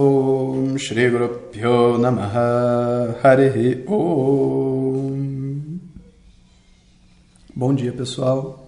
Om 0.00 0.78
Shri 0.78 1.10
Guru 1.10 1.28
Pyo 1.52 1.98
Namaha 1.98 3.20
Om 3.86 5.10
Bom 7.54 7.74
dia 7.74 7.92
pessoal. 7.92 8.66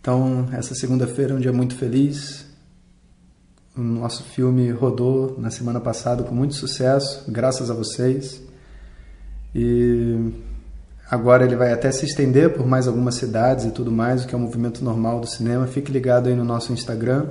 Então, 0.00 0.48
essa 0.52 0.76
segunda-feira 0.76 1.32
é 1.32 1.36
um 1.36 1.40
dia 1.40 1.52
muito 1.52 1.74
feliz. 1.74 2.46
O 3.76 3.80
nosso 3.80 4.22
filme 4.22 4.70
rodou 4.70 5.34
na 5.36 5.50
semana 5.50 5.80
passada 5.80 6.22
com 6.22 6.32
muito 6.32 6.54
sucesso, 6.54 7.24
graças 7.28 7.72
a 7.72 7.74
vocês. 7.74 8.40
E 9.52 10.30
agora 11.10 11.44
ele 11.44 11.56
vai 11.56 11.72
até 11.72 11.90
se 11.90 12.06
estender 12.06 12.52
por 12.52 12.64
mais 12.64 12.86
algumas 12.86 13.16
cidades 13.16 13.64
e 13.64 13.72
tudo 13.72 13.90
mais, 13.90 14.22
o 14.22 14.28
que 14.28 14.34
é 14.36 14.38
um 14.38 14.42
movimento 14.42 14.84
normal 14.84 15.18
do 15.18 15.26
cinema. 15.26 15.66
Fique 15.66 15.90
ligado 15.90 16.28
aí 16.28 16.36
no 16.36 16.44
nosso 16.44 16.72
Instagram 16.72 17.30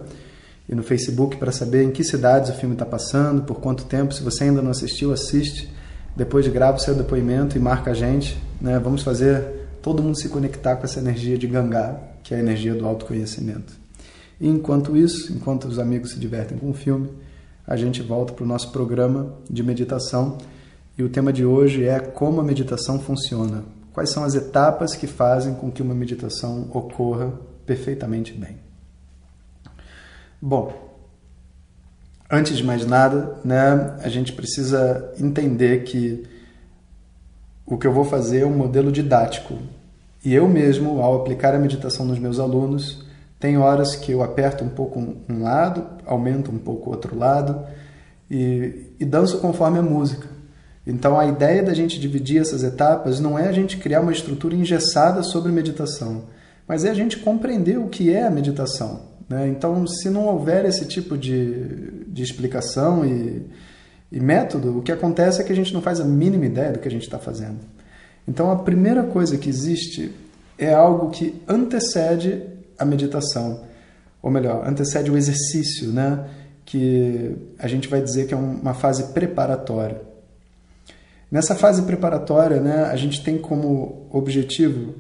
e 0.68 0.76
no 0.76 0.84
Facebook 0.84 1.38
para 1.38 1.52
saber 1.52 1.84
em 1.84 1.92
que 1.92 2.04
cidades 2.04 2.50
o 2.50 2.54
filme 2.54 2.76
está 2.76 2.86
passando, 2.86 3.44
por 3.44 3.60
quanto 3.60 3.86
tempo. 3.86 4.14
Se 4.14 4.24
você 4.24 4.46
ainda 4.46 4.62
não 4.62 4.72
assistiu, 4.72 5.12
assiste. 5.12 5.70
Depois 6.16 6.48
grava 6.48 6.78
o 6.78 6.80
seu 6.80 6.96
depoimento 6.96 7.58
e 7.58 7.60
marca 7.60 7.92
a 7.92 7.94
gente. 7.94 8.38
Né? 8.62 8.80
Vamos 8.80 9.04
fazer 9.04 9.44
todo 9.82 10.02
mundo 10.02 10.18
se 10.18 10.30
conectar 10.30 10.78
com 10.78 10.86
essa 10.86 11.00
energia 11.00 11.38
de 11.38 11.48
Gangá, 11.48 12.00
que 12.24 12.34
é 12.34 12.38
a 12.38 12.40
energia 12.40 12.74
do 12.74 12.88
autoconhecimento. 12.88 13.74
E 14.40 14.48
enquanto 14.48 14.96
isso, 14.96 15.34
enquanto 15.34 15.66
os 15.66 15.80
amigos 15.80 16.12
se 16.12 16.20
divertem 16.20 16.58
com 16.58 16.70
o 16.70 16.74
filme, 16.74 17.10
a 17.68 17.76
gente 17.76 18.02
volta 18.02 18.34
para 18.34 18.44
o 18.44 18.48
nosso 18.48 18.72
programa 18.72 19.34
de 19.50 19.64
meditação. 19.64 20.38
E 20.98 21.04
o 21.04 21.10
tema 21.10 21.34
de 21.34 21.46
hoje 21.46 21.86
é 21.86 22.00
como 22.00 22.40
a 22.40 22.44
meditação 22.44 23.00
funciona. 23.00 23.64
Quais 23.92 24.12
são 24.12 24.24
as 24.24 24.36
etapas 24.36 24.96
que 24.96 25.08
fazem 25.08 25.54
com 25.56 25.72
que 25.72 25.82
uma 25.82 25.94
meditação 25.94 26.68
ocorra 26.74 27.34
perfeitamente 27.66 28.34
bem. 28.34 28.73
Bom, 30.46 30.74
antes 32.30 32.58
de 32.58 32.66
mais 32.66 32.86
nada, 32.86 33.38
né, 33.46 33.96
a 34.04 34.10
gente 34.10 34.34
precisa 34.34 35.14
entender 35.18 35.86
que 35.86 36.28
o 37.66 37.78
que 37.78 37.88
eu 37.88 37.94
vou 37.94 38.04
fazer 38.04 38.42
é 38.42 38.46
um 38.46 38.54
modelo 38.54 38.92
didático. 38.92 39.58
E 40.22 40.34
eu 40.34 40.46
mesmo, 40.50 41.02
ao 41.02 41.16
aplicar 41.16 41.56
a 41.56 41.60
meditação 41.60 42.06
nos 42.06 42.20
meus 42.20 42.42
alunos, 42.42 43.06
tem 43.40 43.58
horas 43.58 43.96
que 43.96 44.12
eu 44.12 44.22
aperto 44.22 44.66
um 44.66 44.70
pouco 44.70 45.16
um 45.30 45.44
lado, 45.44 45.88
aumento 46.06 46.52
um 46.52 46.60
pouco 46.60 46.90
o 46.90 46.92
outro 46.92 47.18
lado 47.18 47.66
e, 48.30 48.88
e 49.00 49.06
danço 49.06 49.38
conforme 49.38 49.80
a 49.80 49.82
música. 49.82 50.28
Então 50.86 51.18
a 51.18 51.26
ideia 51.26 51.64
da 51.64 51.74
gente 51.74 51.98
dividir 51.98 52.42
essas 52.42 52.66
etapas 52.66 53.18
não 53.18 53.40
é 53.40 53.48
a 53.48 53.54
gente 53.54 53.78
criar 53.78 54.02
uma 54.02 54.12
estrutura 54.12 54.54
engessada 54.54 55.24
sobre 55.24 55.54
meditação, 55.54 56.24
mas 56.68 56.84
é 56.84 56.90
a 56.90 56.94
gente 56.94 57.18
compreender 57.20 57.80
o 57.80 57.88
que 57.88 58.12
é 58.12 58.28
a 58.28 58.30
meditação. 58.30 59.13
Né? 59.34 59.48
Então, 59.48 59.88
se 59.88 60.12
não 60.12 60.28
houver 60.28 60.64
esse 60.66 60.86
tipo 60.86 61.18
de, 61.18 62.06
de 62.08 62.22
explicação 62.22 63.04
e, 63.04 63.42
e 64.12 64.20
método, 64.20 64.78
o 64.78 64.82
que 64.84 64.92
acontece 64.92 65.42
é 65.42 65.44
que 65.44 65.52
a 65.52 65.56
gente 65.56 65.74
não 65.74 65.82
faz 65.82 66.00
a 66.00 66.06
mínima 66.06 66.46
ideia 66.46 66.72
do 66.72 66.80
que 66.80 66.88
a 66.88 66.92
gente 66.92 67.02
está 67.04 67.18
fazendo. 67.18 67.58
Então, 68.28 68.52
a 68.52 68.58
primeira 68.58 69.02
coisa 69.02 69.36
que 69.36 69.50
existe 69.50 70.14
é 70.58 70.72
algo 70.72 71.10
que 71.10 71.42
antecede 71.48 72.44
a 72.78 72.86
meditação, 72.86 73.62
ou 74.22 74.30
melhor, 74.30 74.68
antecede 74.68 75.10
o 75.10 75.18
exercício, 75.18 75.92
né? 75.92 76.24
que 76.64 77.36
a 77.60 77.68
gente 77.68 77.88
vai 77.88 78.02
dizer 78.02 78.28
que 78.28 78.34
é 78.34 78.38
uma 78.38 78.74
fase 78.74 79.12
preparatória. 79.14 80.02
Nessa 81.30 81.56
fase 81.56 81.82
preparatória, 81.82 82.62
né, 82.62 82.84
a 82.84 82.96
gente 82.96 83.24
tem 83.24 83.38
como 83.38 84.08
objetivo 84.12 84.96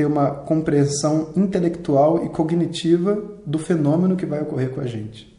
ter 0.00 0.06
uma 0.06 0.30
compreensão 0.30 1.28
intelectual 1.36 2.24
e 2.24 2.30
cognitiva 2.30 3.22
do 3.44 3.58
fenômeno 3.58 4.16
que 4.16 4.24
vai 4.24 4.40
ocorrer 4.40 4.70
com 4.70 4.80
a 4.80 4.86
gente. 4.86 5.38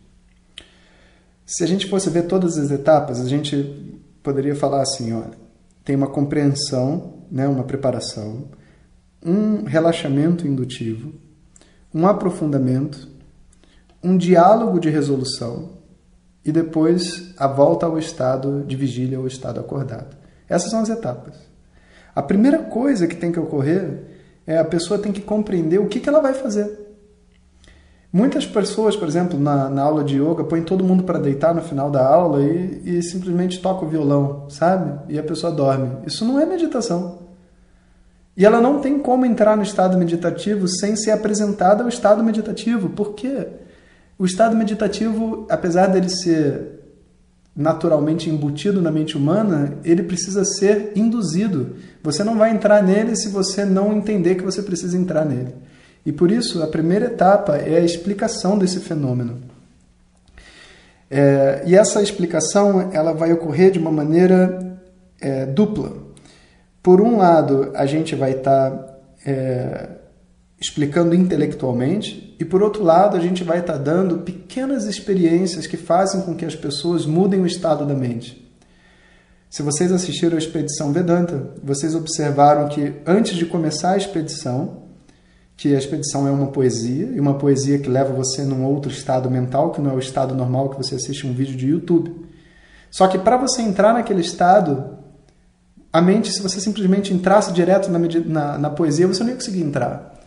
Se 1.43 1.63
a 1.63 1.67
gente 1.67 1.89
fosse 1.89 2.11
ver 2.11 2.27
todas 2.27 2.59
as 2.59 2.69
etapas, 2.69 3.19
a 3.19 3.27
gente 3.27 3.99
poderia 4.21 4.55
falar 4.55 4.83
assim, 4.83 5.13
olha, 5.13 5.31
tem 5.83 5.95
uma 5.95 6.05
compreensão, 6.05 7.23
né, 7.31 7.47
uma 7.47 7.63
preparação, 7.63 8.49
um 9.25 9.63
relaxamento 9.63 10.45
indutivo, 10.45 11.11
um 11.91 12.05
aprofundamento, 12.05 13.09
um 14.03 14.15
diálogo 14.15 14.79
de 14.79 14.91
resolução 14.91 15.71
e 16.45 16.51
depois 16.51 17.33
a 17.35 17.47
volta 17.47 17.87
ao 17.87 17.97
estado 17.97 18.63
de 18.67 18.75
vigília 18.75 19.19
ou 19.19 19.25
estado 19.25 19.59
acordado. 19.59 20.15
Essas 20.47 20.69
são 20.69 20.81
as 20.81 20.89
etapas. 20.89 21.33
A 22.13 22.21
primeira 22.21 22.59
coisa 22.59 23.07
que 23.07 23.15
tem 23.15 23.31
que 23.31 23.39
ocorrer 23.39 24.10
é 24.45 24.57
a 24.57 24.65
pessoa 24.65 24.99
tem 24.99 25.11
que 25.11 25.21
compreender 25.21 25.79
o 25.79 25.87
que, 25.87 25.99
que 25.99 26.09
ela 26.09 26.19
vai 26.19 26.33
fazer. 26.33 26.79
Muitas 28.13 28.45
pessoas, 28.45 28.95
por 28.95 29.07
exemplo, 29.07 29.39
na, 29.39 29.69
na 29.69 29.83
aula 29.83 30.03
de 30.03 30.21
yoga, 30.21 30.43
põem 30.43 30.63
todo 30.63 30.83
mundo 30.83 31.03
para 31.03 31.17
deitar 31.17 31.55
no 31.55 31.61
final 31.61 31.89
da 31.89 32.05
aula 32.05 32.41
e, 32.43 32.97
e 32.97 33.03
simplesmente 33.03 33.61
toca 33.61 33.85
o 33.85 33.87
violão, 33.87 34.47
sabe? 34.49 34.99
E 35.07 35.17
a 35.17 35.23
pessoa 35.23 35.51
dorme. 35.51 35.97
Isso 36.05 36.25
não 36.25 36.37
é 36.37 36.45
meditação. 36.45 37.19
E 38.35 38.45
ela 38.45 38.59
não 38.59 38.81
tem 38.81 38.99
como 38.99 39.25
entrar 39.25 39.55
no 39.55 39.63
estado 39.63 39.97
meditativo 39.97 40.67
sem 40.67 40.95
ser 40.95 41.11
apresentada 41.11 41.83
ao 41.83 41.89
estado 41.89 42.21
meditativo. 42.21 42.89
Por 42.89 43.13
quê? 43.13 43.47
O 44.19 44.25
estado 44.25 44.57
meditativo, 44.57 45.45
apesar 45.49 45.87
dele 45.87 46.09
ser 46.09 46.80
naturalmente 47.55 48.29
embutido 48.29 48.81
na 48.81 48.91
mente 48.91 49.17
humana, 49.17 49.77
ele 49.83 50.03
precisa 50.03 50.45
ser 50.45 50.93
induzido. 50.95 51.75
Você 52.01 52.23
não 52.23 52.37
vai 52.37 52.51
entrar 52.51 52.81
nele 52.81 53.15
se 53.15 53.29
você 53.29 53.65
não 53.65 53.93
entender 53.93 54.35
que 54.35 54.43
você 54.43 54.61
precisa 54.61 54.97
entrar 54.97 55.25
nele. 55.25 55.53
E 56.05 56.11
por 56.11 56.31
isso, 56.31 56.63
a 56.63 56.67
primeira 56.67 57.05
etapa 57.05 57.57
é 57.57 57.77
a 57.77 57.85
explicação 57.85 58.57
desse 58.57 58.79
fenômeno. 58.79 59.39
É, 61.09 61.63
e 61.67 61.75
essa 61.75 62.01
explicação 62.01 62.89
ela 62.93 63.13
vai 63.13 63.33
ocorrer 63.33 63.69
de 63.69 63.77
uma 63.77 63.91
maneira 63.91 64.79
é, 65.19 65.45
dupla. 65.45 65.91
Por 66.81 67.01
um 67.01 67.17
lado, 67.17 67.71
a 67.75 67.85
gente 67.85 68.15
vai 68.15 68.31
estar 68.31 68.71
tá, 68.71 68.97
é, 69.25 69.89
explicando 70.61 71.15
intelectualmente, 71.15 72.35
e 72.39 72.45
por 72.45 72.61
outro 72.61 72.83
lado, 72.83 73.17
a 73.17 73.19
gente 73.19 73.43
vai 73.43 73.61
estar 73.61 73.73
tá 73.73 73.79
dando 73.79 74.19
pequenas 74.19 74.85
experiências 74.85 75.65
que 75.65 75.75
fazem 75.75 76.21
com 76.21 76.35
que 76.35 76.45
as 76.45 76.55
pessoas 76.55 77.03
mudem 77.03 77.41
o 77.41 77.47
estado 77.47 77.83
da 77.83 77.95
mente. 77.95 78.47
Se 79.49 79.63
vocês 79.63 79.91
assistiram 79.91 80.35
a 80.35 80.37
expedição 80.37 80.93
Vedanta, 80.93 81.49
vocês 81.63 81.95
observaram 81.95 82.69
que 82.69 82.93
antes 83.07 83.35
de 83.35 83.47
começar 83.47 83.93
a 83.93 83.97
expedição, 83.97 84.83
que 85.57 85.73
a 85.73 85.79
expedição 85.79 86.27
é 86.27 86.31
uma 86.31 86.47
poesia, 86.47 87.07
e 87.07 87.19
uma 87.19 87.39
poesia 87.39 87.79
que 87.79 87.89
leva 87.89 88.13
você 88.13 88.43
num 88.43 88.63
outro 88.63 88.91
estado 88.91 89.31
mental, 89.31 89.71
que 89.71 89.81
não 89.81 89.89
é 89.89 89.95
o 89.95 89.99
estado 89.99 90.35
normal 90.35 90.69
que 90.69 90.77
você 90.77 90.93
assiste 90.93 91.25
um 91.25 91.33
vídeo 91.33 91.57
de 91.57 91.69
YouTube. 91.69 92.15
Só 92.91 93.07
que 93.07 93.17
para 93.17 93.35
você 93.35 93.63
entrar 93.63 93.93
naquele 93.93 94.21
estado, 94.21 94.95
a 95.91 96.01
mente, 96.01 96.31
se 96.31 96.41
você 96.41 96.61
simplesmente 96.61 97.11
entrasse 97.13 97.51
direto 97.51 97.89
na, 97.89 97.99
na, 97.99 98.57
na 98.59 98.69
poesia, 98.69 99.07
você 99.07 99.23
não 99.23 99.31
ia 99.31 99.35
conseguir 99.35 99.61
entrar 99.61 100.20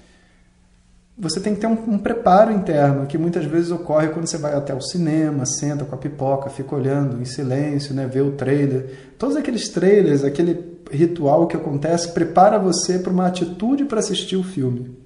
você 1.17 1.39
tem 1.39 1.55
que 1.55 1.61
ter 1.61 1.69
um, 1.69 1.79
um, 1.95 1.99
preparo 1.99 2.53
interno 2.53 3.07
que 3.07 3.17
muitas 3.17 3.45
vezes 3.45 3.71
ocorre 3.71 4.09
quando 4.09 4.27
você 4.27 4.37
vai 4.37 4.55
até 4.55 4.75
o 4.75 4.81
cinema, 4.81 5.47
senta 5.47 5.85
com 5.85 5.95
a 5.95 5.99
pipoca, 5.99 6.51
fica 6.51 6.75
olhando 6.75 7.23
em 7.23 7.25
silêncio, 7.25 7.95
né, 7.95 8.07
vê 8.07 8.21
o 8.21 8.33
trailer. 8.33 9.13
Todos 9.17 9.37
aqueles 9.37 9.69
trailers, 9.69 10.25
aquele 10.25 10.75
ritual 10.91 11.47
que 11.47 11.57
acontece, 11.57 12.13
prepara 12.13 12.59
você 12.59 12.99
para 12.99 13.13
uma 13.13 13.27
atitude 13.27 13.85
para 13.85 14.01
assistir 14.01 14.37
o 14.37 14.43
filme. 14.43 14.99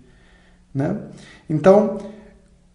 Né? 0.75 0.97
Então, 1.49 1.99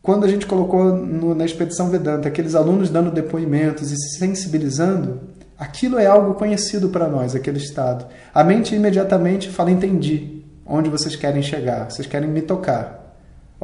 quando 0.02 0.26
a 0.26 0.28
gente 0.28 0.46
colocou 0.46 0.96
no, 0.96 1.34
na 1.34 1.46
expedição 1.46 1.90
Vedanta 1.90 2.28
aqueles 2.28 2.54
alunos 2.54 2.90
dando 2.92 3.10
depoimentos 3.10 3.92
e 3.92 3.96
se 3.96 4.20
sensibilizando, 4.20 5.22
aquilo 5.58 5.98
é 5.98 6.06
algo 6.06 6.36
conhecido 6.36 6.90
para 6.90 7.08
nós, 7.08 7.34
aquele 7.34 7.58
estado. 7.58 8.06
A 8.32 8.44
mente 8.44 8.76
imediatamente 8.76 9.50
fala: 9.50 9.72
entendi 9.72 10.44
onde 10.66 10.90
vocês 10.90 11.16
querem 11.16 11.42
chegar, 11.42 11.90
vocês 11.90 12.08
querem 12.08 12.30
me 12.30 12.42
tocar. 12.42 13.03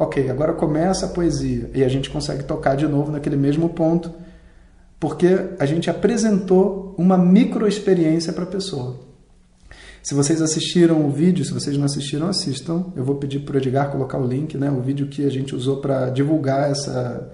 Ok, 0.00 0.30
agora 0.30 0.54
começa 0.54 1.04
a 1.04 1.08
poesia 1.10 1.70
e 1.74 1.84
a 1.84 1.88
gente 1.88 2.08
consegue 2.08 2.42
tocar 2.42 2.74
de 2.74 2.88
novo 2.88 3.12
naquele 3.12 3.36
mesmo 3.36 3.68
ponto, 3.68 4.10
porque 4.98 5.26
a 5.58 5.66
gente 5.66 5.90
apresentou 5.90 6.94
uma 6.96 7.18
microexperiência 7.18 8.32
para 8.32 8.44
a 8.44 8.46
pessoa. 8.46 8.98
Se 10.02 10.14
vocês 10.14 10.40
assistiram 10.40 11.04
o 11.04 11.10
vídeo, 11.10 11.44
se 11.44 11.52
vocês 11.52 11.76
não 11.76 11.84
assistiram, 11.84 12.28
assistam. 12.28 12.86
Eu 12.96 13.04
vou 13.04 13.16
pedir 13.16 13.40
para 13.40 13.56
o 13.56 13.58
Edgar 13.58 13.90
colocar 13.90 14.16
o 14.16 14.26
link, 14.26 14.56
né? 14.56 14.70
o 14.70 14.80
vídeo 14.80 15.06
que 15.06 15.26
a 15.26 15.30
gente 15.30 15.54
usou 15.54 15.82
para 15.82 16.08
divulgar 16.08 16.70
essa, 16.70 17.30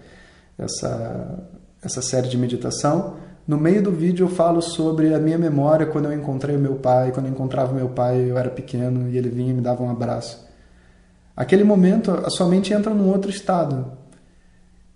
essa, 0.59 1.49
essa 1.81 2.03
série 2.03 2.27
de 2.27 2.37
meditação. 2.37 3.15
No 3.47 3.57
meio 3.57 3.81
do 3.81 3.93
vídeo 3.93 4.25
eu 4.25 4.29
falo 4.29 4.61
sobre 4.61 5.15
a 5.15 5.21
minha 5.21 5.39
memória 5.39 5.87
quando 5.87 6.07
eu 6.07 6.13
encontrei 6.13 6.57
o 6.57 6.59
meu 6.59 6.75
pai, 6.75 7.13
quando 7.13 7.27
eu 7.27 7.33
encontrava 7.33 7.71
o 7.71 7.77
meu 7.77 7.91
pai, 7.91 8.29
eu 8.29 8.37
era 8.37 8.51
pequeno 8.51 9.09
e 9.09 9.17
ele 9.17 9.29
vinha 9.29 9.53
e 9.53 9.55
me 9.55 9.61
dava 9.61 9.85
um 9.85 9.89
abraço. 9.89 10.46
Aquele 11.37 11.65
momento 11.65 12.11
a 12.11 12.31
sua 12.31 12.49
mente 12.49 12.73
entra 12.73 12.95
num 12.95 13.11
outro 13.11 13.31
estado. 13.31 13.93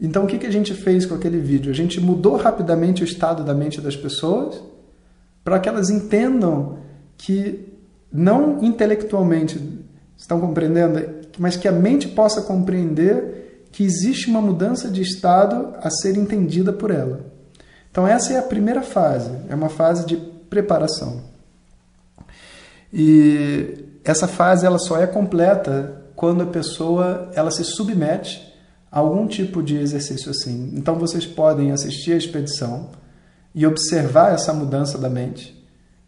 Então 0.00 0.24
o 0.24 0.26
que, 0.26 0.38
que 0.38 0.46
a 0.46 0.52
gente 0.52 0.72
fez 0.72 1.04
com 1.04 1.14
aquele 1.14 1.38
vídeo? 1.38 1.70
A 1.70 1.74
gente 1.74 2.00
mudou 2.00 2.36
rapidamente 2.36 3.02
o 3.02 3.04
estado 3.04 3.44
da 3.44 3.52
mente 3.52 3.80
das 3.80 3.94
pessoas 3.94 4.62
para 5.44 5.58
que 5.58 5.68
elas 5.68 5.90
entendam 5.90 6.78
que 7.18 7.68
não 8.10 8.64
intelectualmente, 8.64 9.60
estão 10.16 10.40
compreendendo, 10.40 11.00
mas 11.38 11.56
que 11.56 11.68
a 11.68 11.72
mente 11.72 12.08
possa 12.08 12.42
compreender 12.42 13.68
que 13.70 13.84
existe 13.84 14.28
uma 14.28 14.40
mudança 14.40 14.88
de 14.88 15.02
estado 15.02 15.74
a 15.80 15.90
ser 15.90 16.16
entendida 16.16 16.72
por 16.72 16.90
ela. 16.90 17.20
Então 17.90 18.06
essa 18.06 18.32
é 18.32 18.38
a 18.38 18.42
primeira 18.42 18.82
fase, 18.82 19.30
é 19.48 19.54
uma 19.54 19.68
fase 19.68 20.06
de 20.06 20.16
preparação. 20.16 21.22
E 22.92 23.84
essa 24.02 24.26
fase 24.26 24.66
ela 24.66 24.78
só 24.78 25.00
é 25.00 25.06
completa 25.06 25.99
quando 26.20 26.42
a 26.42 26.46
pessoa 26.46 27.30
ela 27.34 27.50
se 27.50 27.64
submete 27.64 28.54
a 28.92 28.98
algum 28.98 29.26
tipo 29.26 29.62
de 29.62 29.78
exercício 29.78 30.30
assim. 30.30 30.70
Então 30.74 30.96
vocês 30.96 31.24
podem 31.24 31.72
assistir 31.72 32.12
a 32.12 32.16
expedição 32.18 32.90
e 33.54 33.66
observar 33.66 34.34
essa 34.34 34.52
mudança 34.52 34.98
da 34.98 35.08
mente. 35.08 35.58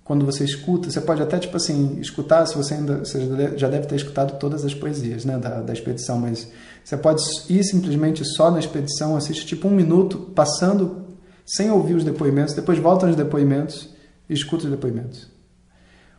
Quando 0.05 0.27
você 0.27 0.45
escuta, 0.45 0.91
você 0.91 1.01
pode 1.01 1.23
até 1.23 1.39
tipo 1.39 1.57
assim 1.57 1.99
escutar, 1.99 2.45
se 2.45 2.55
você 2.55 2.75
ainda 2.75 2.99
você 2.99 3.57
já 3.57 3.71
deve 3.71 3.87
ter 3.87 3.97
escutado 3.97 4.39
todas 4.39 4.67
as 4.67 4.75
poesias, 4.75 5.25
né, 5.25 5.39
da, 5.39 5.63
da 5.63 5.73
expedição, 5.73 6.19
mas 6.19 6.47
você 6.85 6.99
pode 6.99 7.23
ir 7.49 7.65
simplesmente 7.65 8.23
só 8.23 8.51
na 8.51 8.59
expedição, 8.59 9.17
assiste 9.17 9.47
tipo 9.47 9.67
um 9.67 9.71
minuto 9.71 10.19
passando 10.35 11.07
sem 11.47 11.71
ouvir 11.71 11.95
os 11.95 12.05
depoimentos, 12.05 12.53
depois 12.53 12.79
volta 12.79 13.07
nos 13.07 13.17
depoimentos 13.17 13.89
e 14.29 14.35
escuta 14.35 14.65
os 14.65 14.71
depoimentos. 14.71 15.27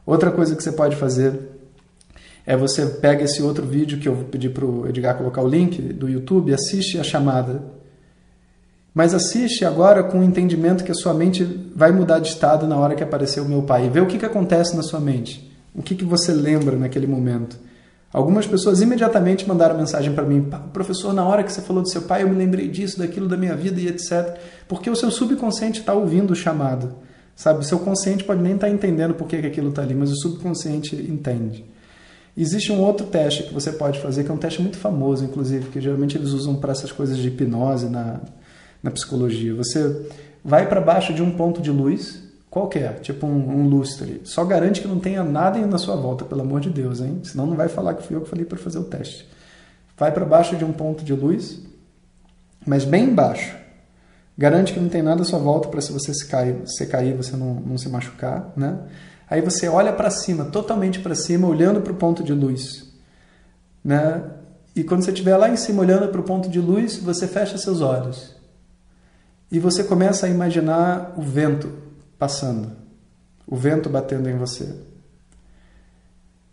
Outra 0.04 0.32
coisa 0.32 0.56
que 0.56 0.64
você 0.64 0.72
pode 0.72 0.96
fazer 0.96 1.53
é 2.46 2.58
você 2.58 2.86
pega 2.86 3.24
esse 3.24 3.42
outro 3.42 3.66
vídeo 3.66 4.00
que 4.00 4.08
eu 4.08 4.16
vou 4.16 4.26
pedir 4.26 4.50
para 4.50 4.66
o 4.66 4.88
Edgar 4.88 5.18
colocar 5.18 5.42
o 5.42 5.48
link 5.48 5.82
do 5.82 6.10
YouTube, 6.10 6.54
assiste 6.54 7.00
a 7.00 7.04
chamada. 7.04 7.64
Mas 8.94 9.14
assiste 9.14 9.66
agora 9.66 10.04
com 10.04 10.20
o 10.20 10.24
entendimento 10.24 10.84
que 10.84 10.92
a 10.92 10.96
sua 10.96 11.14
mente 11.14 11.44
vai 11.76 11.92
mudar 11.92 12.20
de 12.20 12.28
estado 12.28 12.68
na 12.68 12.78
hora 12.78 12.94
que 12.94 13.04
aparecer 13.04 13.40
o 13.40 13.46
meu 13.46 13.64
pai. 13.64 13.90
Vê 13.90 14.00
o 14.00 14.06
que, 14.06 14.20
que 14.20 14.26
acontece 14.26 14.76
na 14.76 14.84
sua 14.84 15.00
mente. 15.00 15.52
O 15.74 15.82
que, 15.82 15.96
que 15.96 16.06
você 16.06 16.32
lembra 16.32 16.76
naquele 16.76 17.08
momento. 17.08 17.58
Algumas 18.12 18.46
pessoas 18.46 18.80
imediatamente 18.80 19.48
mandaram 19.48 19.76
mensagem 19.76 20.14
para 20.14 20.24
mim: 20.24 20.48
professor, 20.72 21.12
na 21.12 21.26
hora 21.26 21.44
que 21.44 21.52
você 21.52 21.62
falou 21.62 21.82
do 21.82 21.90
seu 21.90 22.04
pai, 22.04 22.22
eu 22.22 22.30
me 22.30 22.36
lembrei 22.36 22.68
disso, 22.68 23.00
daquilo 23.00 23.28
da 23.28 23.36
minha 23.36 23.56
vida 23.56 23.82
e 23.82 23.88
etc. 23.88 24.38
Porque 24.68 24.88
o 24.88 24.96
seu 24.96 25.10
subconsciente 25.10 25.80
está 25.80 25.94
ouvindo 25.94 26.32
o 26.32 26.36
chamado. 26.36 26.94
Sabe, 27.36 27.62
o 27.62 27.64
seu 27.64 27.80
consciente 27.80 28.24
pode 28.24 28.44
nem 28.44 28.54
estar 28.54 28.68
tá 28.68 28.74
entendendo 28.74 29.16
por 29.16 29.28
que, 29.28 29.42
que 29.42 29.48
aquilo 29.48 29.70
está 29.70 29.82
ali, 29.82 29.96
mas 29.96 30.12
o 30.12 30.16
subconsciente 30.16 30.96
entende. 30.96 31.66
Existe 32.36 32.72
um 32.72 32.82
outro 32.82 33.06
teste 33.06 33.44
que 33.44 33.54
você 33.54 33.72
pode 33.72 34.00
fazer, 34.00 34.24
que 34.24 34.32
é 34.32 34.34
um 34.34 34.38
teste 34.38 34.62
muito 34.62 34.78
famoso, 34.78 35.24
inclusive, 35.24 35.70
que 35.70 35.80
geralmente 35.80 36.18
eles 36.18 36.30
usam 36.30 36.56
para 36.56 36.72
essas 36.72 36.92
coisas 36.92 37.18
de 37.18 37.28
hipnose 37.28 37.88
na, 37.88 38.22
na 38.82 38.90
psicologia. 38.90 39.54
Você 39.54 40.10
vai 40.44 40.68
para 40.68 40.82
baixo 40.82 41.14
de 41.14 41.22
um 41.22 41.32
ponto 41.32 41.62
de 41.62 41.70
luz 41.70 42.24
qualquer, 42.50 43.00
tipo 43.00 43.26
um, 43.26 43.50
um, 43.50 43.68
lustre. 43.68 44.22
Só 44.24 44.44
garante 44.46 44.82
que 44.82 44.88
não 44.88 45.00
tenha 45.00 45.24
nada 45.24 45.60
na 45.66 45.78
sua 45.78 45.96
volta, 45.96 46.26
pelo 46.26 46.42
amor 46.42 46.60
de 46.60 46.70
Deus, 46.70 47.02
hein? 47.02 47.20
Senão 47.24 47.46
não 47.46 47.56
vai 47.56 47.68
falar 47.68 47.94
que 47.96 48.04
fui 48.04 48.16
eu 48.16 48.22
que 48.22 48.30
falei 48.30 48.46
para 48.46 48.58
fazer 48.58 48.80
o 48.80 48.84
teste. 48.84 49.28
Vai 49.98 50.12
para 50.12 50.26
baixo 50.26 50.56
de 50.56 50.66
um 50.66 50.72
ponto 50.72 51.04
de 51.04 51.14
luz, 51.14 51.62
mas 52.66 52.84
bem 52.84 53.06
embaixo. 53.06 53.56
Garante 54.38 54.74
que 54.74 54.80
não 54.80 54.90
tem 54.90 55.02
nada 55.02 55.22
à 55.22 55.26
sua 55.26 55.40
volta 55.40 55.68
para 55.68 55.82
se 55.82 55.92
você 55.92 56.14
se 56.14 56.28
cair, 56.28 56.62
se 56.66 56.86
cair 56.88 57.16
você 57.16 57.36
não, 57.36 57.56
não 57.56 57.78
se 57.78 57.88
machucar, 57.90 58.52
né? 58.56 58.80
Aí 59.30 59.42
você 59.42 59.68
olha 59.68 59.94
para 59.94 60.10
cima, 60.10 60.46
totalmente 60.46 61.00
para 61.00 61.16
cima, 61.16 61.48
olhando 61.48 61.82
para 61.82 61.94
o 61.94 61.96
ponto 61.96 62.24
de 62.24 62.34
luz, 62.34 62.92
né? 63.84 64.24
E 64.76 64.84
quando 64.84 65.04
você 65.04 65.12
estiver 65.12 65.38
lá 65.38 65.50
em 65.50 65.56
cima 65.56 65.82
olhando 65.82 66.08
para 66.10 66.20
o 66.20 66.24
ponto 66.24 66.50
de 66.50 66.60
luz, 66.60 66.98
você 66.98 67.28
fecha 67.28 67.58
seus 67.58 67.82
olhos. 67.82 68.36
E 69.52 69.60
você 69.60 69.84
começa 69.84 70.26
a 70.26 70.30
imaginar 70.30 71.14
o 71.16 71.22
vento 71.22 71.72
passando, 72.18 72.72
o 73.48 73.56
vento 73.56 73.90
batendo 73.90 74.30
em 74.30 74.38
você. 74.38 74.76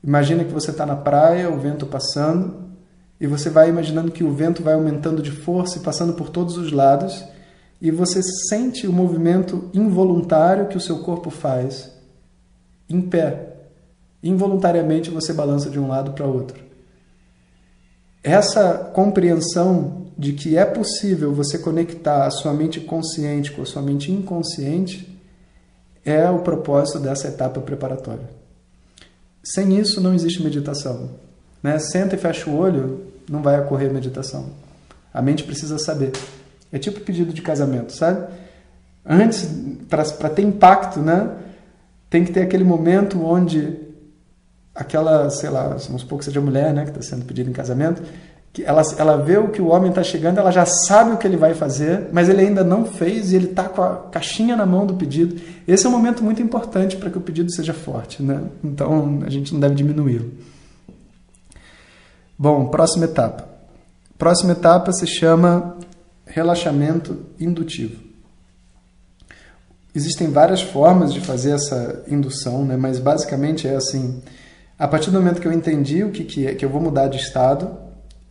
Imagina 0.03 0.45
que 0.45 0.53
você 0.53 0.71
está 0.71 0.85
na 0.85 0.97
praia, 0.97 1.51
o 1.51 1.59
vento 1.59 1.87
passando, 1.87 2.71
e 3.19 3.27
você 3.27 3.49
vai 3.49 3.69
imaginando 3.69 4.11
que 4.11 4.25
o 4.25 4.33
vento 4.33 4.63
vai 4.63 4.75
aumentando 4.75 5.23
de 5.23 5.31
força 5.31 5.79
e 5.79 5.83
passando 5.83 6.13
por 6.13 6.29
todos 6.29 6.57
os 6.59 6.73
lados, 6.73 7.25
e 7.81 7.91
você 7.91 8.23
sente 8.23 8.87
o 8.87 8.93
movimento 8.93 9.71
involuntário 9.73 10.69
que 10.69 10.77
o 10.77 10.81
seu 10.81 10.99
corpo 10.99 11.31
faz 11.31 12.00
em 12.91 13.01
pé. 13.01 13.55
Involuntariamente 14.23 15.11
você 15.11 15.33
balança 15.33 15.71
de 15.71 15.79
um 15.79 15.89
lado 15.89 16.13
para 16.13 16.27
outro. 16.27 16.63
Essa 18.23 18.75
compreensão 18.93 20.09
de 20.19 20.35
que 20.35 20.59
é 20.59 20.65
possível 20.67 21.33
você 21.33 21.59
conectar 21.59 22.27
a 22.27 22.31
sua 22.31 22.53
mente 22.53 22.81
consciente 22.81 23.53
com 23.53 23.63
a 23.63 23.67
sua 23.67 23.81
mente 23.81 24.13
inconsciente 24.13 25.19
é 26.05 26.29
o 26.29 26.41
propósito 26.41 26.99
dessa 26.99 27.29
etapa 27.29 27.61
preparatória. 27.61 28.29
Sem 29.43 29.79
isso 29.79 30.01
não 30.01 30.15
existe 30.15 30.43
meditação. 30.43 31.11
Né? 31.63 31.79
Senta 31.79 32.15
e 32.15 32.19
fecha 32.19 32.51
o 32.51 32.57
olho, 32.59 33.07
não 33.29 33.43
vai 33.43 33.59
ocorrer 33.61 33.91
meditação. 33.93 34.51
A 35.13 35.23
mente 35.23 35.45
precisa 35.45 35.79
saber. 35.79 36.13
É 36.71 36.79
tipo 36.79 37.01
pedido 37.01 37.33
de 37.33 37.43
casamento, 37.43 37.93
sabe? 37.93 38.31
Antes, 39.05 39.49
para 39.89 40.29
ter 40.29 40.43
impacto, 40.43 41.01
né? 41.01 41.31
Tem 42.11 42.25
que 42.25 42.33
ter 42.33 42.43
aquele 42.43 42.65
momento 42.65 43.25
onde 43.25 43.79
aquela, 44.75 45.31
sei 45.31 45.49
lá, 45.49 45.69
vamos 45.69 46.03
supor 46.03 46.19
que 46.19 46.25
seja 46.25 46.41
mulher 46.41 46.75
né, 46.75 46.83
que 46.83 46.91
está 46.91 47.03
sendo 47.03 47.25
pedida 47.25 47.49
em 47.49 47.53
casamento, 47.53 48.03
que 48.53 48.65
ela, 48.65 48.83
ela 48.99 49.17
vê 49.17 49.39
o 49.39 49.49
que 49.49 49.63
o 49.63 49.69
homem 49.69 49.91
está 49.91 50.03
chegando, 50.03 50.39
ela 50.39 50.51
já 50.51 50.67
sabe 50.67 51.13
o 51.13 51.17
que 51.17 51.27
ele 51.27 51.37
vai 51.37 51.55
fazer, 51.55 52.09
mas 52.13 52.29
ele 52.29 52.41
ainda 52.41 52.65
não 52.65 52.85
fez 52.85 53.31
e 53.31 53.37
ele 53.37 53.47
está 53.47 53.69
com 53.69 53.81
a 53.81 53.97
caixinha 54.11 54.57
na 54.57 54.67
mão 54.67 54.85
do 54.85 54.95
pedido. 54.95 55.41
Esse 55.69 55.87
é 55.87 55.89
um 55.89 55.93
momento 55.93 56.25
muito 56.25 56.43
importante 56.43 56.97
para 56.97 57.11
que 57.11 57.19
o 57.19 57.21
pedido 57.21 57.53
seja 57.53 57.73
forte, 57.73 58.21
né? 58.23 58.43
Então 58.65 59.23
a 59.25 59.31
gente 59.31 59.53
não 59.53 59.61
deve 59.61 59.77
diminuí-lo. 59.77 60.33
Bom, 62.37 62.67
próxima 62.67 63.05
etapa. 63.05 63.49
Próxima 64.19 64.53
etapa 64.53 64.93
se 64.93 65.07
chama 65.07 65.77
relaxamento 66.27 67.19
indutivo. 67.39 68.10
Existem 69.95 70.31
várias 70.31 70.63
formas 70.63 71.13
de 71.13 71.21
fazer 71.21 71.51
essa 71.51 72.05
indução, 72.07 72.65
né? 72.65 72.77
mas 72.77 72.99
basicamente 72.99 73.67
é 73.67 73.75
assim: 73.75 74.23
a 74.79 74.87
partir 74.87 75.11
do 75.11 75.19
momento 75.21 75.41
que 75.41 75.49
eu 75.49 75.53
entendi 75.53 76.05
o 76.05 76.11
que, 76.11 76.25
que 76.25 76.47
é, 76.47 76.55
que 76.55 76.65
eu 76.65 76.71
vou 76.71 76.81
mudar 76.81 77.09
de 77.09 77.19
estado, 77.19 77.77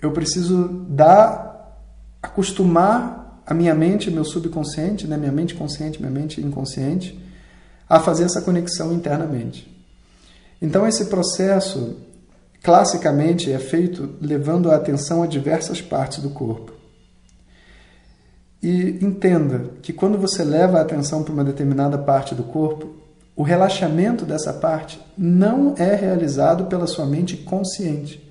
eu 0.01 0.11
preciso 0.11 0.85
dar, 0.89 1.77
acostumar 2.21 3.43
a 3.45 3.53
minha 3.53 3.75
mente, 3.75 4.09
meu 4.09 4.23
subconsciente, 4.23 5.05
né, 5.07 5.17
minha 5.17 5.31
mente 5.31 5.53
consciente, 5.55 5.99
minha 5.99 6.11
mente 6.11 6.39
inconsciente, 6.39 7.19
a 7.89 7.99
fazer 7.99 8.23
essa 8.23 8.41
conexão 8.41 8.93
internamente. 8.93 9.67
Então 10.61 10.87
esse 10.87 11.05
processo 11.05 11.97
classicamente 12.63 13.51
é 13.51 13.59
feito 13.59 14.15
levando 14.21 14.71
a 14.71 14.75
atenção 14.75 15.23
a 15.23 15.27
diversas 15.27 15.81
partes 15.81 16.19
do 16.19 16.29
corpo. 16.29 16.78
E 18.61 18.99
entenda 19.01 19.71
que 19.81 19.93
quando 19.93 20.17
você 20.17 20.43
leva 20.43 20.79
a 20.79 20.81
atenção 20.81 21.23
para 21.23 21.33
uma 21.33 21.43
determinada 21.43 21.97
parte 21.97 22.35
do 22.35 22.43
corpo, 22.43 22.95
o 23.35 23.43
relaxamento 23.43 24.25
dessa 24.25 24.51
parte 24.51 24.99
não 25.17 25.73
é 25.77 25.95
realizado 25.95 26.65
pela 26.65 26.87
sua 26.87 27.05
mente 27.05 27.37
consciente 27.37 28.29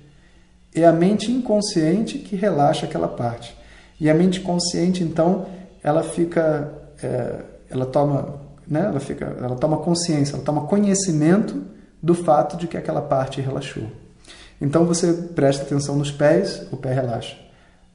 é 0.73 0.85
a 0.85 0.91
mente 0.91 1.31
inconsciente 1.31 2.19
que 2.19 2.35
relaxa 2.35 2.85
aquela 2.85 3.07
parte. 3.07 3.57
E 3.99 4.09
a 4.09 4.13
mente 4.13 4.39
consciente, 4.41 5.03
então, 5.03 5.47
ela 5.83 6.03
fica, 6.03 6.71
é, 7.01 7.41
ela 7.69 7.85
toma, 7.85 8.39
né, 8.67 8.85
ela 8.85 8.99
fica, 8.99 9.35
ela 9.39 9.55
toma 9.55 9.77
consciência, 9.77 10.35
ela 10.35 10.43
toma 10.43 10.67
conhecimento 10.67 11.61
do 12.01 12.13
fato 12.15 12.55
de 12.55 12.67
que 12.67 12.77
aquela 12.77 13.01
parte 13.01 13.41
relaxou. 13.41 13.87
Então 14.61 14.85
você 14.85 15.11
presta 15.11 15.63
atenção 15.63 15.95
nos 15.95 16.11
pés, 16.11 16.65
o 16.71 16.77
pé 16.77 16.93
relaxa. 16.93 17.35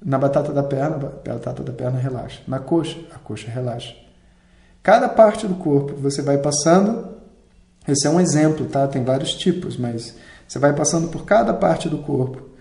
Na 0.05 0.19
batata 0.19 0.53
da 0.53 0.63
perna, 0.63 0.97
a 0.97 1.29
batata 1.29 1.63
da 1.63 1.73
perna 1.73 1.99
relaxa. 1.99 2.43
Na 2.47 2.59
coxa, 2.59 2.99
a 3.15 3.19
coxa 3.19 3.51
relaxa. 3.51 3.95
Cada 4.83 5.09
parte 5.09 5.47
do 5.47 5.55
corpo 5.55 5.95
você 5.97 6.21
vai 6.21 6.39
passando. 6.39 7.15
Esse 7.89 8.07
é 8.07 8.11
um 8.11 8.21
exemplo, 8.21 8.67
tá? 8.67 8.87
Tem 8.87 9.03
vários 9.03 9.33
tipos, 9.35 9.77
mas 9.77 10.15
você 10.47 10.59
vai 10.59 10.75
passando 10.75 11.09
por 11.09 11.25
cada 11.25 11.55
parte 11.55 11.89
do 11.89 11.99
corpo 11.99 12.55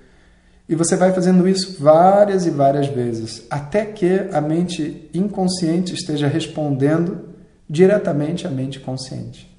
e 0.67 0.75
você 0.75 0.95
vai 0.95 1.11
fazendo 1.11 1.47
isso 1.47 1.77
várias 1.79 2.45
e 2.45 2.49
várias 2.49 2.87
vezes, 2.87 3.45
até 3.49 3.85
que 3.85 4.27
a 4.31 4.39
mente 4.39 5.09
inconsciente 5.13 5.93
esteja 5.93 6.27
respondendo 6.27 7.29
diretamente 7.69 8.47
à 8.47 8.49
mente 8.49 8.79
consciente. 8.79 9.51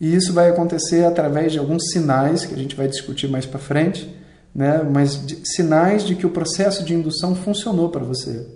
E 0.00 0.14
isso 0.14 0.32
vai 0.32 0.48
acontecer 0.48 1.04
através 1.04 1.52
de 1.52 1.58
alguns 1.58 1.90
sinais 1.90 2.44
que 2.44 2.54
a 2.54 2.58
gente 2.58 2.74
vai 2.74 2.88
discutir 2.88 3.28
mais 3.28 3.46
para 3.46 3.58
frente, 3.58 4.14
né? 4.54 4.82
mas 4.82 5.24
sinais 5.44 6.04
de 6.04 6.14
que 6.14 6.26
o 6.26 6.30
processo 6.30 6.84
de 6.84 6.94
indução 6.94 7.34
funcionou 7.34 7.88
para 7.88 8.04
você. 8.04 8.46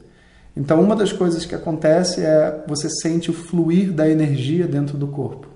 Então, 0.57 0.81
uma 0.81 0.95
das 0.95 1.13
coisas 1.13 1.47
que 1.47 1.55
acontece 1.55 2.21
é 2.21 2.63
você 2.67 2.89
sente 2.91 3.31
o 3.31 3.35
fluir 3.35 3.91
da 3.93 4.09
energia 4.09 4.67
dentro 4.67 4.99
do 4.99 5.07
corpo. 5.07 5.47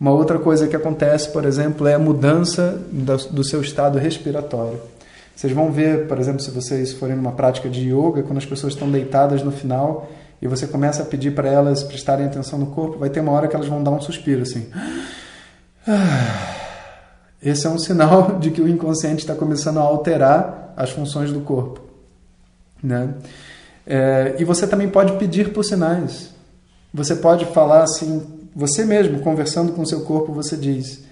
Uma 0.00 0.10
outra 0.10 0.38
coisa 0.38 0.66
que 0.66 0.74
acontece, 0.74 1.30
por 1.30 1.44
exemplo, 1.44 1.86
é 1.86 1.94
a 1.94 1.98
mudança 1.98 2.80
do 3.30 3.44
seu 3.44 3.60
estado 3.60 3.98
respiratório. 3.98 4.80
Vocês 5.34 5.52
vão 5.52 5.70
ver, 5.70 6.08
por 6.08 6.18
exemplo, 6.18 6.40
se 6.40 6.50
vocês 6.50 6.92
forem 6.92 7.16
numa 7.16 7.32
prática 7.32 7.68
de 7.68 7.88
yoga, 7.88 8.22
quando 8.22 8.38
as 8.38 8.46
pessoas 8.46 8.72
estão 8.72 8.90
deitadas 8.90 9.42
no 9.42 9.52
final 9.52 10.10
e 10.40 10.48
você 10.48 10.66
começa 10.66 11.02
a 11.02 11.06
pedir 11.06 11.32
para 11.34 11.48
elas 11.48 11.82
prestarem 11.82 12.26
atenção 12.26 12.58
no 12.58 12.66
corpo, 12.66 12.98
vai 12.98 13.10
ter 13.10 13.20
uma 13.20 13.32
hora 13.32 13.46
que 13.46 13.54
elas 13.54 13.68
vão 13.68 13.82
dar 13.82 13.92
um 13.92 14.00
suspiro 14.00 14.42
assim. 14.42 14.66
Esse 17.42 17.66
é 17.66 17.70
um 17.70 17.78
sinal 17.78 18.38
de 18.40 18.50
que 18.50 18.60
o 18.60 18.68
inconsciente 18.68 19.20
está 19.20 19.34
começando 19.34 19.78
a 19.78 19.82
alterar 19.82 20.72
as 20.76 20.90
funções 20.90 21.32
do 21.32 21.40
corpo. 21.40 21.80
Né? 22.82 23.14
É, 23.86 24.36
e 24.38 24.44
você 24.44 24.66
também 24.66 24.88
pode 24.88 25.12
pedir 25.18 25.52
por 25.52 25.64
sinais. 25.64 26.30
Você 26.94 27.16
pode 27.16 27.46
falar 27.46 27.82
assim, 27.82 28.22
você 28.54 28.84
mesmo, 28.84 29.20
conversando 29.20 29.72
com 29.72 29.82
o 29.82 29.86
seu 29.86 30.02
corpo, 30.02 30.32
você 30.32 30.56
diz 30.56 31.04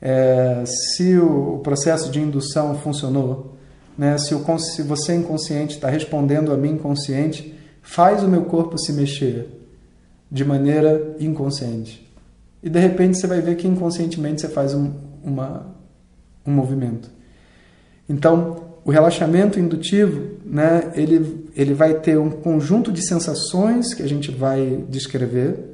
é, 0.00 0.64
se 0.66 1.16
o 1.18 1.60
processo 1.62 2.10
de 2.10 2.20
indução 2.20 2.78
funcionou, 2.78 3.56
né, 3.96 4.18
se, 4.18 4.34
o, 4.34 4.58
se 4.58 4.82
você 4.82 5.14
inconsciente 5.14 5.74
está 5.74 5.88
respondendo 5.88 6.52
a 6.52 6.56
mim 6.56 6.72
inconsciente, 6.72 7.54
faz 7.82 8.22
o 8.22 8.28
meu 8.28 8.44
corpo 8.44 8.78
se 8.78 8.92
mexer 8.92 9.48
de 10.30 10.44
maneira 10.44 11.16
inconsciente. 11.18 12.06
E 12.62 12.68
de 12.68 12.78
repente 12.78 13.18
você 13.18 13.26
vai 13.26 13.40
ver 13.40 13.56
que 13.56 13.66
inconscientemente 13.66 14.40
você 14.40 14.48
faz 14.48 14.74
um, 14.74 14.92
uma, 15.22 15.66
um 16.46 16.52
movimento. 16.52 17.10
Então, 18.08 18.64
o 18.84 18.90
relaxamento 18.90 19.58
indutivo, 19.58 20.36
né, 20.44 20.92
ele, 20.94 21.48
ele 21.56 21.74
vai 21.74 21.94
ter 21.94 22.18
um 22.18 22.30
conjunto 22.30 22.92
de 22.92 23.04
sensações 23.06 23.92
que 23.92 24.02
a 24.02 24.08
gente 24.08 24.30
vai 24.30 24.84
descrever 24.88 25.72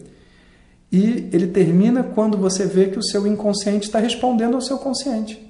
e 0.90 1.28
ele 1.32 1.46
termina 1.46 2.02
quando 2.02 2.36
você 2.36 2.66
vê 2.66 2.86
que 2.86 2.98
o 2.98 3.02
seu 3.02 3.26
inconsciente 3.26 3.86
está 3.86 3.98
respondendo 3.98 4.54
ao 4.54 4.60
seu 4.60 4.78
consciente. 4.78 5.42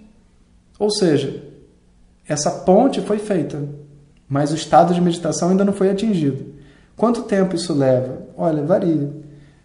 Ou 0.79 0.91
seja, 0.91 1.43
essa 2.29 2.51
ponte 2.51 3.01
foi 3.01 3.19
feita, 3.19 3.63
mas 4.29 4.53
o 4.53 4.55
estado 4.55 4.95
de 4.95 5.01
meditação 5.01 5.51
ainda 5.51 5.65
não 5.65 5.73
foi 5.73 5.91
atingido. 5.91 6.47
Quanto 6.97 7.23
tempo 7.23 7.57
isso 7.57 7.75
leva? 7.75 8.23
Olha, 8.37 8.63
varia. 8.63 9.11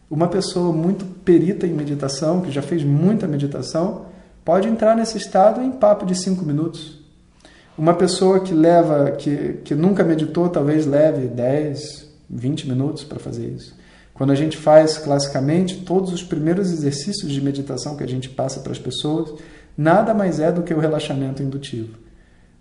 Uma 0.09 0.27
pessoa 0.27 0.73
muito 0.73 1.05
perita 1.23 1.67
em 1.67 1.73
meditação, 1.73 2.41
que 2.41 2.51
já 2.51 2.61
fez 2.61 2.83
muita 2.83 3.27
meditação, 3.27 4.05
pode 4.47 4.69
entrar 4.69 4.95
nesse 4.95 5.17
estado 5.17 5.61
em 5.61 5.69
papo 5.69 6.05
de 6.05 6.15
cinco 6.15 6.45
minutos. 6.45 6.97
Uma 7.77 7.93
pessoa 7.93 8.39
que 8.39 8.53
leva, 8.53 9.11
que, 9.11 9.59
que 9.65 9.75
nunca 9.75 10.05
meditou, 10.05 10.47
talvez 10.47 10.85
leve 10.85 11.27
10, 11.27 12.07
20 12.29 12.69
minutos 12.69 13.03
para 13.03 13.19
fazer 13.19 13.45
isso. 13.45 13.75
Quando 14.13 14.31
a 14.31 14.35
gente 14.35 14.55
faz 14.55 14.97
classicamente 14.97 15.81
todos 15.81 16.13
os 16.13 16.23
primeiros 16.23 16.71
exercícios 16.71 17.29
de 17.29 17.41
meditação 17.41 17.97
que 17.97 18.05
a 18.05 18.07
gente 18.07 18.29
passa 18.29 18.61
para 18.61 18.71
as 18.71 18.79
pessoas, 18.79 19.33
nada 19.77 20.13
mais 20.13 20.39
é 20.39 20.49
do 20.49 20.63
que 20.63 20.73
o 20.73 20.79
relaxamento 20.79 21.43
indutivo. 21.43 21.97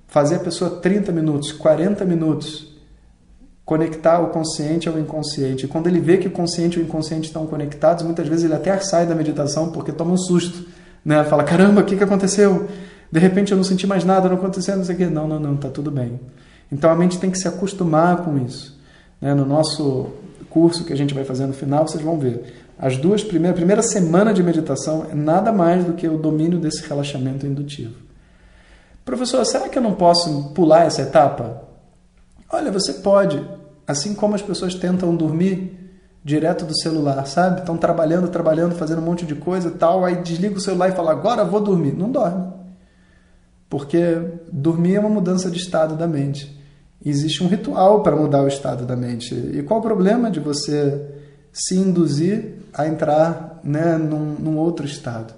Fazer 0.08 0.34
a 0.34 0.40
pessoa 0.40 0.80
30 0.80 1.12
minutos, 1.12 1.52
40 1.52 2.04
minutos, 2.04 2.76
conectar 3.64 4.18
o 4.18 4.30
consciente 4.30 4.88
ao 4.88 4.98
inconsciente. 4.98 5.66
E 5.66 5.68
quando 5.68 5.86
ele 5.86 6.00
vê 6.00 6.16
que 6.16 6.26
o 6.26 6.32
consciente 6.32 6.80
e 6.80 6.82
o 6.82 6.84
inconsciente 6.84 7.28
estão 7.28 7.46
conectados, 7.46 8.02
muitas 8.02 8.26
vezes 8.26 8.44
ele 8.44 8.54
até 8.54 8.76
sai 8.80 9.06
da 9.06 9.14
meditação 9.14 9.70
porque 9.70 9.92
toma 9.92 10.14
um 10.14 10.18
susto. 10.18 10.74
Né? 11.06 11.22
Fala, 11.22 11.44
caramba, 11.44 11.82
o 11.82 11.84
que, 11.84 11.96
que 11.96 12.02
aconteceu? 12.02 12.66
De 13.12 13.20
repente 13.20 13.52
eu 13.52 13.56
não 13.56 13.62
senti 13.62 13.86
mais 13.86 14.04
nada, 14.04 14.28
não 14.28 14.34
aconteceu, 14.34 14.76
não 14.76 14.84
sei 14.84 14.96
o 14.96 14.98
quê. 14.98 15.06
Não, 15.06 15.28
não, 15.28 15.38
não, 15.38 15.54
está 15.54 15.68
tudo 15.68 15.88
bem. 15.88 16.18
Então 16.70 16.90
a 16.90 16.96
mente 16.96 17.20
tem 17.20 17.30
que 17.30 17.38
se 17.38 17.46
acostumar 17.46 18.24
com 18.24 18.36
isso. 18.44 18.76
Né? 19.20 19.32
No 19.32 19.46
nosso 19.46 20.08
curso 20.50 20.84
que 20.84 20.92
a 20.92 20.96
gente 20.96 21.14
vai 21.14 21.22
fazer 21.22 21.46
no 21.46 21.52
final, 21.52 21.86
vocês 21.86 22.02
vão 22.02 22.18
ver. 22.18 22.52
As 22.76 22.96
duas 22.96 23.22
primeiras, 23.22 23.52
a 23.52 23.56
primeira 23.56 23.82
semana 23.82 24.34
de 24.34 24.42
meditação 24.42 25.06
é 25.08 25.14
nada 25.14 25.52
mais 25.52 25.84
do 25.84 25.92
que 25.92 26.08
o 26.08 26.18
domínio 26.18 26.58
desse 26.58 26.84
relaxamento 26.88 27.46
indutivo. 27.46 27.94
Professor, 29.04 29.46
será 29.46 29.68
que 29.68 29.78
eu 29.78 29.82
não 29.82 29.94
posso 29.94 30.50
pular 30.54 30.86
essa 30.86 31.02
etapa? 31.02 31.62
Olha, 32.50 32.72
você 32.72 32.94
pode. 32.94 33.40
Assim 33.86 34.12
como 34.12 34.34
as 34.34 34.42
pessoas 34.42 34.74
tentam 34.74 35.14
dormir 35.14 35.85
direto 36.26 36.64
do 36.64 36.76
celular, 36.76 37.24
sabe? 37.26 37.60
Estão 37.60 37.76
trabalhando, 37.76 38.28
trabalhando, 38.28 38.74
fazendo 38.74 39.00
um 39.00 39.04
monte 39.04 39.24
de 39.24 39.36
coisa 39.36 39.68
e 39.68 39.72
tal, 39.72 40.04
aí 40.04 40.16
desliga 40.16 40.56
o 40.56 40.60
celular 40.60 40.88
e 40.88 40.92
fala, 40.92 41.12
agora 41.12 41.44
vou 41.44 41.60
dormir. 41.60 41.92
Não 41.92 42.10
dorme. 42.10 42.52
Porque 43.70 44.18
dormir 44.52 44.96
é 44.96 45.00
uma 45.00 45.08
mudança 45.08 45.50
de 45.50 45.58
estado 45.58 45.94
da 45.94 46.06
mente 46.06 46.56
existe 47.04 47.42
um 47.42 47.46
ritual 47.46 48.02
para 48.02 48.16
mudar 48.16 48.42
o 48.42 48.48
estado 48.48 48.84
da 48.84 48.96
mente. 48.96 49.34
E 49.34 49.62
qual 49.62 49.80
o 49.80 49.82
problema 49.82 50.30
de 50.30 50.40
você 50.40 51.00
se 51.52 51.76
induzir 51.76 52.56
a 52.72 52.86
entrar 52.86 53.60
né, 53.62 53.96
num, 53.96 54.34
num 54.34 54.58
outro 54.58 54.84
estado? 54.84 55.32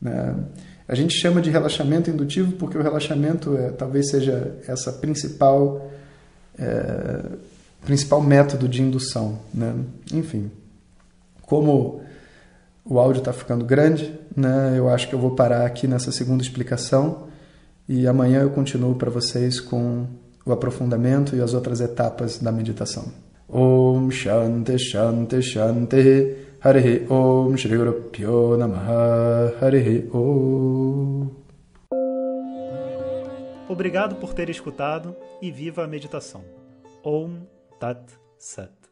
Né? 0.00 0.34
A 0.88 0.94
gente 0.94 1.14
chama 1.14 1.40
de 1.40 1.50
relaxamento 1.50 2.10
indutivo 2.10 2.52
porque 2.52 2.76
o 2.76 2.82
relaxamento 2.82 3.56
é, 3.56 3.70
talvez 3.70 4.10
seja 4.10 4.56
essa 4.66 4.92
principal 4.92 5.90
é, 6.58 7.22
principal 7.86 8.20
método 8.20 8.68
de 8.68 8.82
indução. 8.82 9.38
Né? 9.54 9.74
Enfim, 10.12 10.50
como 11.42 12.02
o 12.84 12.98
áudio 12.98 13.20
está 13.20 13.32
ficando 13.32 13.64
grande, 13.64 14.12
né, 14.36 14.74
eu 14.76 14.90
acho 14.90 15.08
que 15.08 15.14
eu 15.14 15.18
vou 15.18 15.30
parar 15.30 15.64
aqui 15.64 15.86
nessa 15.86 16.12
segunda 16.12 16.42
explicação 16.42 17.28
e 17.88 18.06
amanhã 18.06 18.40
eu 18.40 18.50
continuo 18.50 18.96
para 18.96 19.08
vocês 19.08 19.60
com 19.60 20.06
o 20.44 20.52
aprofundamento 20.52 21.34
e 21.36 21.40
as 21.40 21.54
outras 21.54 21.80
etapas 21.80 22.38
da 22.38 22.50
meditação. 22.52 23.04
Om 23.48 24.10
Shanti 24.10 24.76
Shanti 24.76 25.40
Shanti 25.40 26.36
Hare 26.60 27.06
Om 27.08 27.56
Shri 27.56 27.76
Guru 27.76 27.92
Pyo 28.10 28.56
Namaha 28.56 29.54
Hare 29.60 30.10
Om 30.12 31.28
Obrigado 33.68 34.16
por 34.16 34.34
ter 34.34 34.50
escutado 34.50 35.14
e 35.40 35.50
viva 35.52 35.84
a 35.84 35.86
meditação. 35.86 36.42
Om 37.04 37.55
Tat 37.78 38.10
Sat. 38.38 38.85